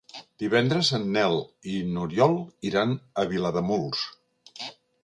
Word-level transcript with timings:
Divendres 0.43 0.89
en 0.99 1.05
Nel 1.17 1.37
i 1.75 1.75
n'Oriol 1.91 2.35
iran 2.71 2.97
a 3.25 3.31
Vilademuls. 3.35 4.07